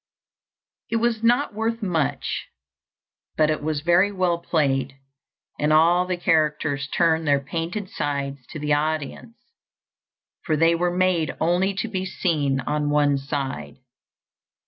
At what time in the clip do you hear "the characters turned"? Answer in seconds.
6.07-7.27